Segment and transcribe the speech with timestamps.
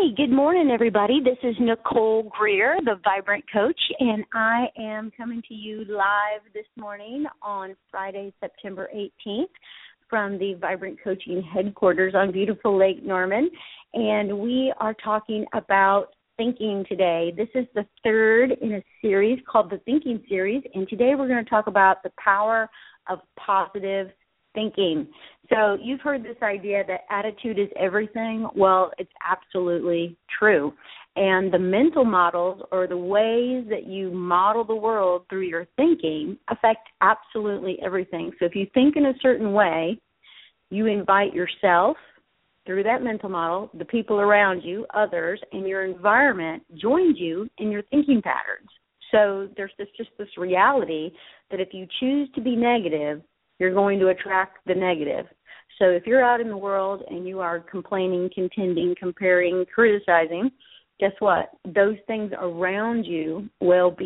[0.00, 1.20] Hey, good morning, everybody.
[1.22, 6.64] This is Nicole Greer, the Vibrant Coach, and I am coming to you live this
[6.78, 9.50] morning on Friday, September 18th
[10.08, 13.50] from the Vibrant Coaching headquarters on beautiful Lake Norman.
[13.92, 16.06] And we are talking about
[16.38, 17.34] thinking today.
[17.36, 21.44] This is the third in a series called the Thinking Series, and today we're going
[21.44, 22.66] to talk about the power
[23.10, 24.08] of positive
[24.54, 25.06] thinking.
[25.52, 28.48] So you've heard this idea that attitude is everything.
[28.54, 30.72] Well, it's absolutely true.
[31.16, 36.38] And the mental models or the ways that you model the world through your thinking
[36.48, 38.30] affect absolutely everything.
[38.38, 40.00] So if you think in a certain way,
[40.70, 41.98] you invite yourself
[42.64, 47.70] through that mental model, the people around you, others, and your environment joins you in
[47.70, 48.68] your thinking patterns.
[49.10, 51.10] So there's this just this reality
[51.50, 53.20] that if you choose to be negative,
[53.58, 55.26] you're going to attract the negative.
[55.78, 60.50] So if you're out in the world and you are complaining, contending, comparing, criticizing,
[61.00, 61.50] guess what?
[61.64, 64.00] Those things around you will be